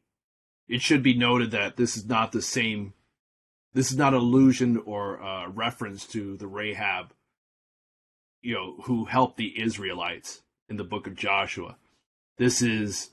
it 0.69 0.81
should 0.81 1.03
be 1.03 1.15
noted 1.15 1.50
that 1.50 1.77
this 1.77 1.97
is 1.97 2.07
not 2.07 2.31
the 2.31 2.41
same 2.41 2.93
this 3.73 3.91
is 3.91 3.97
not 3.97 4.15
allusion 4.15 4.83
or 4.85 5.23
uh, 5.23 5.49
reference 5.49 6.07
to 6.07 6.37
the 6.37 6.47
Rahab 6.47 7.12
you 8.43 8.55
know 8.55 8.77
who 8.85 9.05
helped 9.05 9.37
the 9.37 9.61
Israelites 9.61 10.43
in 10.69 10.77
the 10.77 10.85
book 10.85 11.07
of 11.07 11.15
Joshua. 11.15 11.77
This 12.39 12.62
is 12.62 13.11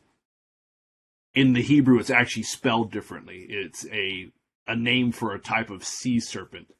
in 1.33 1.53
the 1.53 1.61
Hebrew 1.61 1.99
it's 1.99 2.09
actually 2.09 2.43
spelled 2.43 2.91
differently. 2.91 3.45
It's 3.49 3.85
a 3.87 4.31
a 4.67 4.75
name 4.75 5.11
for 5.11 5.33
a 5.33 5.39
type 5.39 5.69
of 5.69 5.83
sea 5.83 6.19
serpent. 6.19 6.73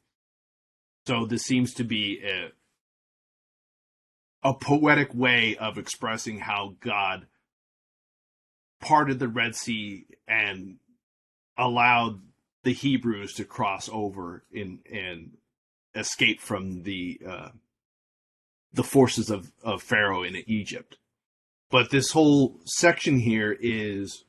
So 1.05 1.25
this 1.25 1.43
seems 1.43 1.73
to 1.75 1.85
be 1.85 2.21
a, 2.21 2.49
a 4.43 4.53
poetic 4.53 5.13
way 5.13 5.55
of 5.55 5.77
expressing 5.77 6.39
how 6.39 6.75
God 6.81 7.27
parted 8.81 9.19
the 9.19 9.29
Red 9.29 9.55
Sea 9.55 10.05
and 10.27 10.79
allowed 11.57 12.19
the 12.63 12.73
Hebrews 12.73 13.33
to 13.33 13.45
cross 13.45 13.89
over 13.91 14.43
in 14.51 14.79
and 14.91 15.37
escape 15.95 16.41
from 16.41 16.83
the 16.83 17.19
uh, 17.27 17.49
the 18.73 18.83
forces 18.83 19.29
of, 19.29 19.51
of 19.63 19.81
Pharaoh 19.81 20.23
in 20.23 20.35
Egypt. 20.47 20.97
But 21.69 21.89
this 21.89 22.11
whole 22.11 22.59
section 22.65 23.19
here 23.19 23.57
is 23.59 24.23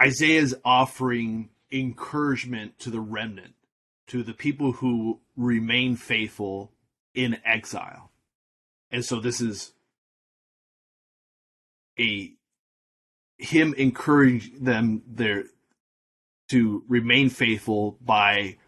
Isaiah's 0.00 0.54
offering 0.64 1.50
encouragement 1.70 2.78
to 2.80 2.90
the 2.90 3.00
remnant, 3.00 3.54
to 4.08 4.22
the 4.22 4.34
people 4.34 4.72
who 4.72 5.20
remain 5.36 5.96
faithful 5.96 6.72
in 7.14 7.38
exile. 7.44 8.10
And 8.90 9.04
so 9.04 9.20
this 9.20 9.40
is 9.40 9.72
a 11.98 12.32
him 13.38 13.74
encouraging 13.76 14.64
them 14.64 15.02
there 15.06 15.44
to 16.52 16.84
remain 16.86 17.30
faithful 17.30 17.98
by 18.00 18.58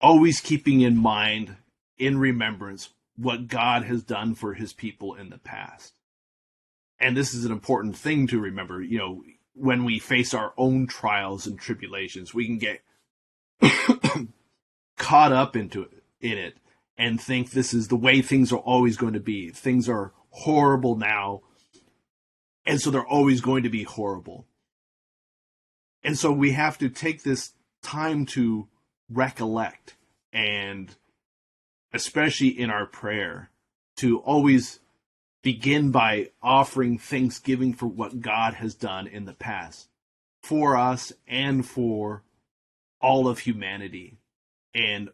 always 0.00 0.40
keeping 0.40 0.80
in 0.80 0.96
mind 0.96 1.56
in 1.98 2.18
remembrance 2.18 2.90
what 3.16 3.48
God 3.48 3.84
has 3.84 4.02
done 4.02 4.34
for 4.34 4.54
his 4.54 4.72
people 4.72 5.14
in 5.14 5.28
the 5.28 5.38
past. 5.38 5.92
And 6.98 7.14
this 7.14 7.34
is 7.34 7.44
an 7.44 7.52
important 7.52 7.96
thing 7.96 8.26
to 8.28 8.40
remember, 8.40 8.82
you 8.82 8.98
know, 8.98 9.22
when 9.54 9.84
we 9.84 9.98
face 9.98 10.32
our 10.32 10.54
own 10.56 10.86
trials 10.86 11.46
and 11.46 11.58
tribulations, 11.58 12.32
we 12.32 12.46
can 12.46 12.58
get 12.58 12.80
caught 14.96 15.32
up 15.32 15.54
into 15.56 15.82
it, 15.82 16.02
in 16.20 16.38
it 16.38 16.56
and 16.96 17.20
think 17.20 17.50
this 17.50 17.74
is 17.74 17.88
the 17.88 17.96
way 17.96 18.22
things 18.22 18.52
are 18.52 18.58
always 18.58 18.96
going 18.96 19.14
to 19.14 19.20
be. 19.20 19.50
Things 19.50 19.88
are 19.88 20.12
horrible 20.30 20.96
now. 20.96 21.42
And 22.64 22.80
so 22.80 22.90
they're 22.90 23.06
always 23.06 23.40
going 23.40 23.62
to 23.64 23.70
be 23.70 23.82
horrible. 23.82 24.46
And 26.02 26.18
so 26.18 26.32
we 26.32 26.52
have 26.52 26.78
to 26.78 26.88
take 26.88 27.22
this 27.22 27.52
time 27.82 28.26
to 28.26 28.68
recollect 29.10 29.96
and 30.32 30.94
especially 31.92 32.48
in 32.48 32.70
our 32.70 32.86
prayer 32.86 33.50
to 33.96 34.18
always 34.20 34.80
begin 35.42 35.90
by 35.90 36.30
offering 36.42 36.98
thanksgiving 36.98 37.72
for 37.72 37.86
what 37.86 38.20
God 38.20 38.54
has 38.54 38.74
done 38.74 39.06
in 39.06 39.24
the 39.24 39.32
past 39.32 39.88
for 40.42 40.76
us 40.76 41.12
and 41.26 41.66
for 41.66 42.22
all 43.00 43.28
of 43.28 43.40
humanity 43.40 44.18
and 44.74 45.10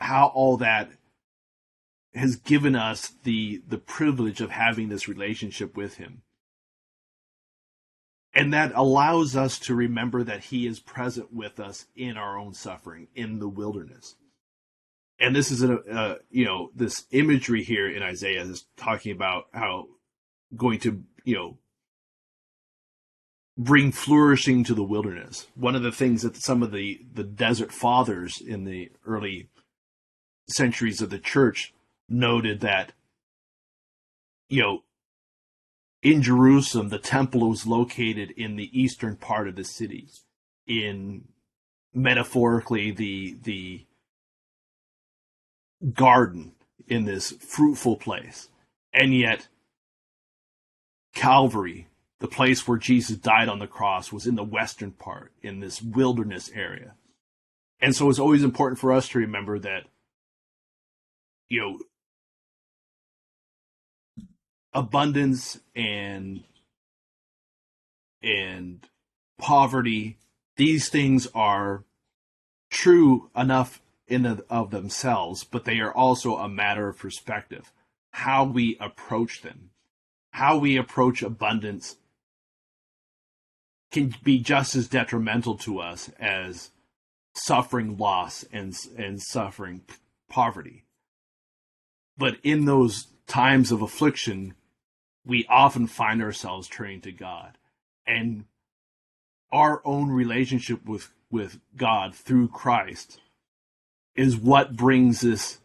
how 0.00 0.26
all 0.28 0.56
that 0.58 0.90
has 2.14 2.36
given 2.36 2.74
us 2.74 3.12
the 3.24 3.62
the 3.68 3.78
privilege 3.78 4.40
of 4.40 4.50
having 4.50 4.88
this 4.88 5.08
relationship 5.08 5.76
with 5.76 5.96
him 5.96 6.22
and 8.34 8.52
that 8.54 8.72
allows 8.74 9.36
us 9.36 9.58
to 9.60 9.74
remember 9.74 10.22
that 10.22 10.44
he 10.44 10.66
is 10.66 10.80
present 10.80 11.32
with 11.32 11.58
us 11.58 11.86
in 11.96 12.16
our 12.16 12.38
own 12.38 12.54
suffering 12.54 13.08
in 13.14 13.38
the 13.38 13.48
wilderness. 13.48 14.16
And 15.18 15.34
this 15.34 15.50
is 15.50 15.62
a 15.62 15.78
uh, 15.80 16.14
you 16.30 16.44
know 16.44 16.70
this 16.74 17.04
imagery 17.10 17.62
here 17.62 17.88
in 17.88 18.02
isaiah 18.02 18.42
is 18.42 18.66
talking 18.76 19.12
about 19.12 19.46
how 19.52 19.88
going 20.56 20.78
to 20.80 21.02
you 21.24 21.34
know 21.34 21.58
bring 23.58 23.92
flourishing 23.92 24.64
to 24.64 24.74
the 24.74 24.82
wilderness. 24.82 25.46
One 25.54 25.74
of 25.74 25.82
the 25.82 25.92
things 25.92 26.22
that 26.22 26.36
some 26.36 26.62
of 26.62 26.72
the 26.72 27.00
the 27.12 27.24
desert 27.24 27.72
fathers 27.72 28.40
in 28.40 28.64
the 28.64 28.90
early 29.06 29.48
centuries 30.48 31.02
of 31.02 31.10
the 31.10 31.18
church 31.18 31.74
noted 32.08 32.60
that 32.60 32.92
you 34.48 34.62
know 34.62 34.82
in 36.02 36.22
Jerusalem, 36.22 36.88
the 36.88 36.98
temple 36.98 37.48
was 37.48 37.66
located 37.66 38.30
in 38.32 38.56
the 38.56 38.70
eastern 38.78 39.16
part 39.16 39.48
of 39.48 39.56
the 39.56 39.64
city, 39.64 40.08
in 40.66 41.24
metaphorically 41.92 42.90
the 42.90 43.36
the 43.42 43.86
garden 45.92 46.52
in 46.86 47.04
this 47.04 47.32
fruitful 47.32 47.96
place, 47.96 48.48
and 48.92 49.14
yet 49.14 49.48
Calvary, 51.14 51.88
the 52.20 52.28
place 52.28 52.66
where 52.66 52.78
Jesus 52.78 53.16
died 53.16 53.48
on 53.48 53.58
the 53.58 53.66
cross, 53.66 54.12
was 54.12 54.26
in 54.26 54.36
the 54.36 54.44
western 54.44 54.92
part, 54.92 55.32
in 55.42 55.60
this 55.60 55.82
wilderness 55.82 56.50
area, 56.54 56.94
and 57.80 57.94
so 57.94 58.08
it's 58.08 58.18
always 58.18 58.42
important 58.42 58.78
for 58.78 58.92
us 58.92 59.08
to 59.08 59.18
remember 59.18 59.58
that, 59.58 59.84
you 61.48 61.60
know, 61.60 61.78
abundance 64.72 65.58
and 65.74 66.44
and 68.22 68.86
poverty 69.38 70.18
these 70.56 70.88
things 70.88 71.26
are 71.34 71.84
true 72.70 73.30
enough 73.34 73.80
in 74.06 74.26
and 74.26 74.42
of 74.50 74.70
themselves 74.70 75.44
but 75.44 75.64
they 75.64 75.80
are 75.80 75.92
also 75.92 76.36
a 76.36 76.48
matter 76.48 76.88
of 76.88 76.98
perspective 76.98 77.72
how 78.12 78.44
we 78.44 78.76
approach 78.80 79.42
them. 79.42 79.70
How 80.32 80.58
we 80.58 80.76
approach 80.76 81.22
abundance 81.22 81.96
can 83.90 84.14
be 84.22 84.38
just 84.38 84.76
as 84.76 84.88
detrimental 84.88 85.56
to 85.58 85.80
us 85.80 86.10
as 86.20 86.70
suffering 87.34 87.96
loss 87.96 88.44
and 88.52 88.76
and 88.96 89.20
suffering 89.20 89.82
poverty. 90.28 90.84
But 92.16 92.36
in 92.42 92.64
those 92.64 93.08
times 93.26 93.72
of 93.72 93.82
affliction 93.82 94.54
we 95.24 95.46
often 95.48 95.86
find 95.86 96.22
ourselves 96.22 96.68
turning 96.68 97.00
to 97.02 97.12
God. 97.12 97.58
And 98.06 98.44
our 99.52 99.82
own 99.84 100.10
relationship 100.10 100.84
with, 100.84 101.12
with 101.30 101.60
God 101.76 102.14
through 102.14 102.48
Christ 102.48 103.20
is 104.14 104.36
what 104.36 104.76
brings 104.76 105.20
this 105.20 105.58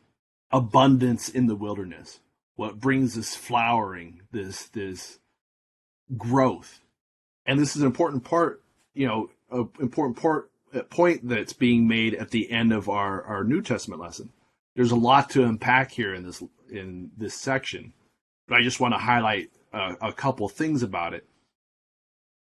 abundance 0.52 1.30
in 1.30 1.48
the 1.48 1.56
wilderness, 1.56 2.20
what 2.56 2.80
brings 2.80 3.16
this 3.16 3.36
flowering, 3.36 4.22
this 4.32 4.68
this 4.68 5.20
growth. 6.18 6.80
And 7.46 7.60
this 7.60 7.76
is 7.76 7.82
an 7.82 7.88
important 7.88 8.24
part, 8.24 8.62
you 8.94 9.08
know, 9.08 9.30
an 9.52 9.70
important 9.80 10.18
part 10.18 10.52
point 10.90 11.28
that's 11.28 11.54
being 11.54 11.88
made 11.88 12.14
at 12.16 12.32
the 12.32 12.52
end 12.52 12.74
of 12.74 12.90
our, 12.90 13.24
our 13.24 13.44
New 13.44 13.62
Testament 13.62 14.02
lesson. 14.02 14.32
There's 14.76 14.92
a 14.92 14.96
lot 14.96 15.30
to 15.32 15.44
unpack 15.44 15.92
here 15.92 16.14
in 16.14 16.24
this 16.24 16.44
in 16.70 17.12
this 17.18 17.34
section 17.36 17.94
but 18.48 18.56
I 18.56 18.64
just 18.64 18.80
want 18.80 18.94
to 18.94 19.00
highlight 19.00 19.50
uh, 19.74 19.96
a 20.02 20.14
couple 20.14 20.48
things 20.50 20.84
about 20.84 21.14
it. 21.14 21.28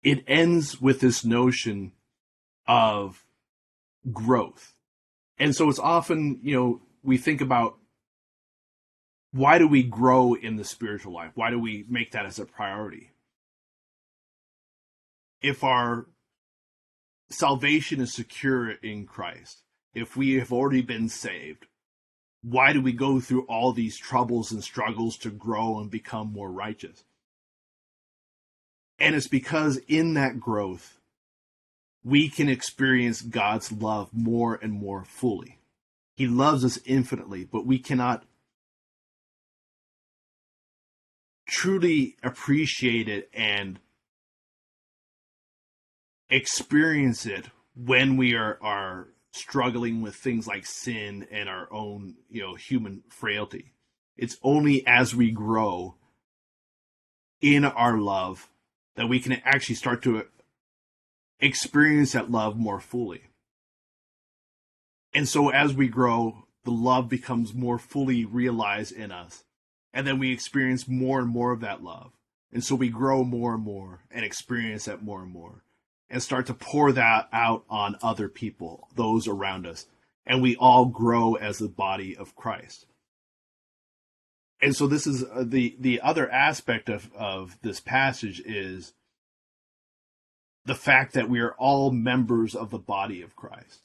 It 0.03 0.25
ends 0.27 0.81
with 0.81 1.01
this 1.01 1.25
notion 1.25 1.93
of 2.67 3.25
growth. 4.13 4.75
And 5.39 5.55
so 5.55 5.69
it's 5.69 5.79
often, 5.79 6.41
you 6.43 6.55
know, 6.55 6.83
we 7.03 7.17
think 7.17 7.41
about 7.41 7.77
why 9.33 9.59
do 9.59 9.69
we 9.69 9.83
grow 9.83 10.35
in 10.35 10.57
the 10.57 10.65
spiritual 10.65 11.13
life? 11.13 11.33
Why 11.35 11.51
do 11.51 11.59
we 11.59 11.85
make 11.89 12.13
that 12.13 12.27
as 12.27 12.39
a 12.39 12.45
priority? 12.45 13.13
If 15.41 15.63
our 15.63 16.07
salvation 17.31 18.01
is 18.01 18.13
secure 18.13 18.71
in 18.71 19.07
Christ, 19.07 19.63
if 19.95 20.17
we 20.17 20.35
have 20.35 20.53
already 20.53 20.83
been 20.83 21.09
saved, 21.09 21.67
why 22.43 22.73
do 22.73 22.81
we 22.81 22.93
go 22.93 23.21
through 23.21 23.43
all 23.43 23.73
these 23.73 23.99
troubles 23.99 24.51
and 24.51 24.65
struggles 24.65 25.17
to 25.19 25.31
grow 25.31 25.79
and 25.79 25.91
become 25.91 26.33
more 26.33 26.51
righteous? 26.51 27.05
And 28.99 29.15
it's 29.15 29.29
because 29.29 29.79
in 29.89 30.15
that 30.15 30.41
growth, 30.41 30.99
we 32.03 32.29
can 32.29 32.49
experience 32.49 33.21
God's 33.21 33.71
love 33.73 34.11
more 34.13 34.59
and 34.63 34.73
more 34.73 35.05
fully. 35.05 35.59
He 36.17 36.27
loves 36.27 36.65
us 36.65 36.79
infinitely, 36.85 37.45
but 37.45 37.67
we 37.67 37.79
cannot 37.79 38.25
truly 41.47 42.17
appreciate 42.23 43.09
it 43.09 43.29
and 43.35 43.81
experience 46.31 47.27
it 47.27 47.47
when 47.75 48.17
we 48.17 48.35
are, 48.35 48.59
are 48.63 49.09
struggling 49.33 50.03
with 50.03 50.15
things 50.15 50.47
like 50.47 50.67
sin 50.67 51.27
and 51.31 51.49
our 51.49 51.69
own, 51.73 52.17
you 52.29 52.43
know, 52.43 52.55
human 52.55 53.03
frailty. 53.09 53.73
It's 54.17 54.37
only 54.43 54.87
as 54.87 55.15
we 55.15 55.31
grow 55.31 55.95
in 57.41 57.65
our 57.65 57.99
love 57.99 58.49
that 58.97 59.09
we 59.09 59.21
can 59.21 59.33
actually 59.45 59.77
start 59.77 60.03
to 60.03 60.27
experience 61.39 62.13
that 62.13 62.31
love 62.31 62.57
more 62.57 62.81
fully. 62.81 63.23
And 65.15 65.29
so 65.29 65.49
as 65.49 65.75
we 65.75 65.89
grow, 65.89 66.45
the 66.65 66.71
love 66.71 67.09
becomes 67.09 67.55
more 67.55 67.79
fully 67.79 68.25
realized 68.25 68.93
in 68.93 69.11
us. 69.11 69.45
And 69.93 70.07
then 70.07 70.19
we 70.19 70.33
experience 70.33 70.87
more 70.87 71.19
and 71.19 71.29
more 71.29 71.53
of 71.53 71.61
that 71.61 71.83
love. 71.83 72.13
And 72.53 72.63
so 72.63 72.75
we 72.75 72.89
grow 72.89 73.25
more 73.25 73.55
and 73.55 73.63
more 73.63 74.01
and 74.11 74.25
experience 74.25 74.85
that 74.85 75.03
more 75.03 75.23
and 75.23 75.33
more 75.33 75.63
and 76.11 76.23
start 76.23 76.47
to 76.47 76.55
pour 76.55 76.93
that 76.93 77.29
out 77.33 77.65
on 77.71 77.97
other 78.03 78.29
people, 78.29 78.89
those 78.97 79.29
around 79.29 79.67
us. 79.67 79.87
And 80.27 80.43
we 80.43 80.57
all 80.57 80.87
grow 80.87 81.35
as 81.35 81.59
the 81.59 81.69
body 81.69 82.17
of 82.17 82.35
Christ. 82.35 82.87
And 84.61 84.77
so 84.77 84.87
this 84.87 85.07
is 85.07 85.25
uh, 85.25 85.45
the 85.47 85.77
the 85.79 86.01
other 86.03 86.31
aspect 86.31 86.91
of 86.91 87.11
of 87.15 87.57
this 87.63 87.81
passage 87.81 88.41
is 88.45 88.93
the 90.67 90.75
fact 90.75 91.15
that 91.15 91.31
we 91.31 91.41
are 91.41 91.53
all 91.53 91.91
members 91.91 92.55
of 92.55 92.71
the 92.71 92.79
body 92.79 93.23
of 93.23 93.37
Christ. 93.37 93.81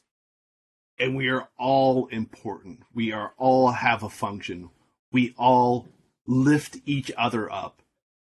And 1.00 1.16
we 1.16 1.30
are 1.30 1.48
all 1.58 2.08
important. 2.08 2.82
We 2.94 3.12
are 3.12 3.34
all 3.38 3.72
have 3.72 4.04
a 4.04 4.10
function. 4.10 4.70
We 5.12 5.34
all 5.38 5.88
lift 6.28 6.78
each 6.86 7.12
other 7.18 7.52
up 7.52 7.82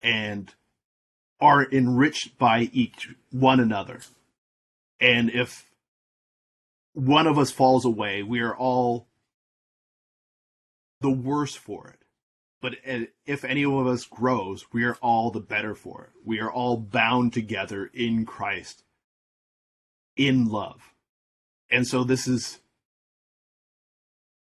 and 0.02 0.54
are 1.40 1.64
enriched 1.70 2.38
by 2.38 2.70
each 2.72 3.14
one 3.30 3.60
another. 3.60 4.00
And 5.00 5.30
if 5.30 5.70
one 6.94 7.26
of 7.26 7.38
us 7.38 7.50
falls 7.50 7.84
away, 7.84 8.22
we 8.22 8.40
are 8.40 8.56
all 8.56 9.06
the 11.00 11.10
worse 11.10 11.54
for 11.54 11.88
it. 11.88 11.98
But 12.62 12.76
if 13.26 13.44
any 13.44 13.64
of 13.64 13.86
us 13.86 14.06
grows, 14.06 14.64
we 14.72 14.84
are 14.84 14.96
all 15.02 15.30
the 15.30 15.40
better 15.40 15.74
for 15.74 16.04
it. 16.04 16.10
We 16.24 16.40
are 16.40 16.50
all 16.50 16.78
bound 16.78 17.34
together 17.34 17.90
in 17.92 18.24
Christ, 18.24 18.82
in 20.16 20.46
love. 20.46 20.94
And 21.70 21.86
so 21.86 22.02
this 22.02 22.26
is 22.26 22.60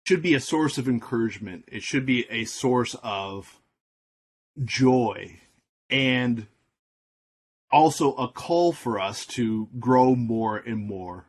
should 0.05 0.21
be 0.21 0.35
a 0.35 0.39
source 0.39 0.77
of 0.77 0.87
encouragement. 0.87 1.65
It 1.67 1.83
should 1.83 2.05
be 2.05 2.25
a 2.29 2.45
source 2.45 2.95
of 3.03 3.59
joy 4.63 5.39
and 5.89 6.47
also 7.71 8.13
a 8.13 8.27
call 8.27 8.71
for 8.71 8.99
us 8.99 9.25
to 9.25 9.69
grow 9.79 10.15
more 10.15 10.57
and 10.57 10.85
more 10.85 11.27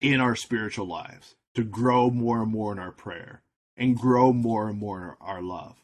in 0.00 0.20
our 0.20 0.36
spiritual 0.36 0.86
lives, 0.86 1.34
to 1.54 1.64
grow 1.64 2.10
more 2.10 2.42
and 2.42 2.50
more 2.50 2.72
in 2.72 2.78
our 2.78 2.92
prayer, 2.92 3.42
and 3.76 3.96
grow 3.96 4.32
more 4.32 4.68
and 4.68 4.78
more 4.78 5.02
in 5.02 5.14
our, 5.20 5.42
love. 5.42 5.76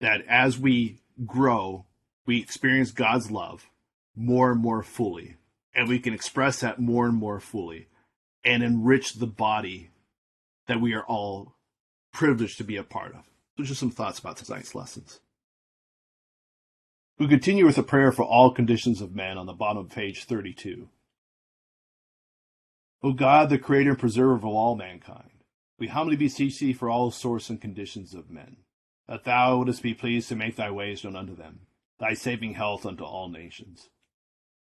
That 0.00 0.24
as 0.28 0.58
we 0.58 1.00
grow, 1.26 1.86
we 2.26 2.40
experience 2.40 2.90
God's 2.90 3.30
love 3.30 3.66
more 4.14 4.52
and 4.52 4.60
more 4.60 4.82
fully, 4.82 5.36
and 5.74 5.88
we 5.88 5.98
can 5.98 6.14
express 6.14 6.60
that 6.60 6.78
more 6.78 7.06
and 7.06 7.16
more 7.16 7.40
fully 7.40 7.88
and 8.44 8.62
enrich 8.62 9.14
the 9.14 9.26
body 9.26 9.90
that 10.66 10.80
we 10.80 10.94
are 10.94 11.04
all 11.04 11.54
privileged 12.12 12.58
to 12.58 12.64
be 12.64 12.76
a 12.76 12.84
part 12.84 13.14
of. 13.14 13.28
Those 13.56 13.70
are 13.70 13.76
some 13.76 13.90
thoughts 13.90 14.18
about 14.18 14.36
tonight's 14.36 14.74
lessons. 14.74 15.20
We 17.18 17.26
continue 17.26 17.66
with 17.66 17.76
a 17.76 17.82
prayer 17.82 18.12
for 18.12 18.24
all 18.24 18.52
conditions 18.52 19.00
of 19.00 19.12
men 19.12 19.38
on 19.38 19.46
the 19.46 19.52
bottom 19.52 19.78
of 19.78 19.90
page 19.90 20.22
32. 20.22 20.88
O 23.02 23.12
God, 23.12 23.50
the 23.50 23.58
creator 23.58 23.90
and 23.90 23.98
preserver 23.98 24.36
of 24.36 24.44
all 24.44 24.76
mankind, 24.76 25.42
we 25.80 25.88
humbly 25.88 26.14
beseech 26.14 26.60
thee 26.60 26.72
for 26.72 26.88
all 26.88 27.10
sorts 27.10 27.50
and 27.50 27.60
conditions 27.60 28.14
of 28.14 28.30
men, 28.30 28.58
that 29.08 29.24
thou 29.24 29.56
wouldest 29.56 29.82
be 29.82 29.94
pleased 29.94 30.28
to 30.28 30.36
make 30.36 30.54
thy 30.54 30.70
ways 30.70 31.02
known 31.02 31.16
unto 31.16 31.34
them, 31.34 31.62
thy 31.98 32.14
saving 32.14 32.54
health 32.54 32.86
unto 32.86 33.02
all 33.02 33.28
nations. 33.28 33.88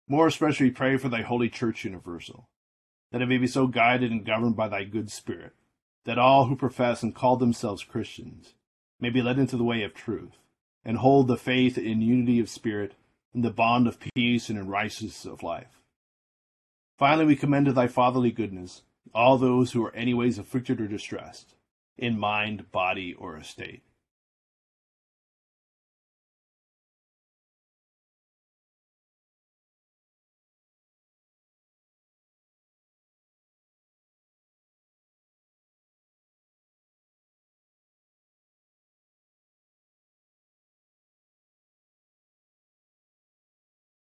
More 0.07 0.25
especially 0.25 0.67
we 0.67 0.71
pray 0.71 0.97
for 0.97 1.09
thy 1.09 1.21
holy 1.21 1.47
church 1.47 1.85
universal, 1.85 2.49
that 3.11 3.21
it 3.21 3.27
may 3.27 3.37
be 3.37 3.45
so 3.45 3.67
guided 3.67 4.09
and 4.09 4.25
governed 4.25 4.55
by 4.55 4.67
thy 4.67 4.83
good 4.83 5.11
spirit, 5.11 5.53
that 6.05 6.17
all 6.17 6.45
who 6.45 6.55
profess 6.55 7.03
and 7.03 7.13
call 7.13 7.37
themselves 7.37 7.83
Christians 7.83 8.55
may 8.99 9.11
be 9.11 9.21
led 9.21 9.37
into 9.37 9.57
the 9.57 9.63
way 9.63 9.83
of 9.83 9.93
truth, 9.93 10.40
and 10.83 10.97
hold 10.97 11.27
the 11.27 11.37
faith 11.37 11.77
in 11.77 12.01
unity 12.01 12.39
of 12.39 12.49
spirit, 12.49 12.95
in 13.33 13.41
the 13.41 13.51
bond 13.51 13.87
of 13.87 13.99
peace 14.15 14.49
and 14.49 14.57
in 14.57 14.67
righteousness 14.67 15.25
of 15.25 15.43
life. 15.43 15.83
Finally, 16.97 17.25
we 17.25 17.35
commend 17.35 17.65
to 17.65 17.73
thy 17.73 17.87
fatherly 17.87 18.31
goodness 18.31 18.83
all 19.13 19.37
those 19.37 19.71
who 19.71 19.83
are 19.85 19.95
anyways 19.95 20.37
afflicted 20.37 20.79
or 20.79 20.87
distressed, 20.87 21.55
in 21.97 22.17
mind, 22.17 22.71
body, 22.71 23.13
or 23.13 23.37
estate 23.37 23.83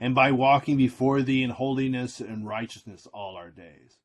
and 0.00 0.14
by 0.14 0.32
walking 0.32 0.76
before 0.76 1.22
thee 1.22 1.42
in 1.42 1.50
holiness 1.50 2.20
and 2.20 2.46
righteousness 2.46 3.06
all 3.12 3.36
our 3.36 3.50
days. 3.50 3.98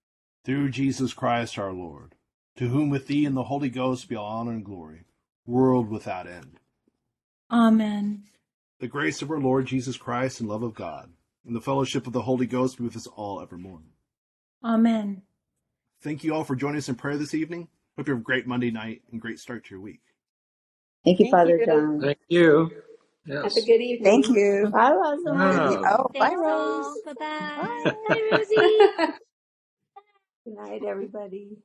Through 0.44 0.72
Jesus 0.72 1.14
Christ 1.14 1.58
our 1.58 1.72
Lord, 1.72 2.16
to 2.58 2.68
whom 2.68 2.90
with 2.90 3.08
thee 3.08 3.26
and 3.26 3.36
the 3.38 3.44
Holy 3.44 3.70
Ghost 3.70 4.10
be 4.10 4.16
all 4.16 4.26
honor 4.26 4.52
and 4.52 4.66
glory, 4.66 5.06
world 5.46 5.90
without 5.90 6.28
end. 6.28 6.60
Amen. 7.52 8.24
The 8.80 8.88
grace 8.88 9.22
of 9.22 9.32
our 9.32 9.40
Lord 9.40 9.66
Jesus 9.66 9.96
Christ 9.96 10.40
and 10.40 10.50
love 10.50 10.64
of 10.64 10.74
God, 10.74 11.12
and 11.46 11.56
the 11.56 11.62
fellowship 11.62 12.08
of 12.08 12.14
the 12.14 12.24
Holy 12.24 12.46
Ghost 12.46 12.78
be 12.78 12.84
with 12.84 12.98
us 12.98 13.08
all 13.08 13.42
evermore. 13.42 13.82
Amen. 14.64 15.22
Thank 16.02 16.24
you 16.24 16.34
all 16.34 16.44
for 16.44 16.56
joining 16.56 16.78
us 16.78 16.90
in 16.90 16.96
prayer 16.96 17.18
this 17.18 17.34
evening. 17.34 17.70
Hope 17.98 18.08
you 18.08 18.14
have 18.14 18.22
a 18.22 18.24
great 18.24 18.48
Monday 18.48 18.72
night 18.72 19.02
and 19.12 19.22
great 19.22 19.40
start 19.40 19.64
to 19.66 19.72
your 19.72 19.80
week. 19.82 20.02
Thank 21.06 21.20
you, 21.20 21.26
Thank 21.26 21.32
Father 21.32 21.58
you. 21.58 21.66
John. 21.66 22.02
Thank 22.02 22.20
you. 22.28 22.72
Have 23.44 23.54
Yes. 23.54 23.58
a 23.58 23.62
good 23.62 23.82
evening. 23.82 24.20
Thank 24.20 24.30
you. 24.30 24.74
Bye, 24.74 24.94
Rosamond. 24.94 25.72
Wow. 25.72 25.90
Oh, 25.90 26.12
bye, 26.20 26.34
Thanks 26.34 26.42
Rose. 26.42 26.88
all. 26.88 26.98
Bye-bye. 27.06 27.16
Bye. 27.56 27.96
Bye, 28.08 28.22
Rosie. 28.32 28.92
Good 30.46 30.56
night, 30.56 30.84
everybody. 30.88 31.58